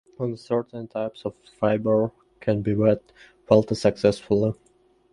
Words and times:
Only 0.17 0.37
certain 0.37 0.87
types 0.87 1.25
of 1.25 1.35
fiber 1.59 2.11
can 2.39 2.63
be 2.63 2.73
wet 2.73 3.03
felted 3.47 3.77
successfully. 3.77 4.55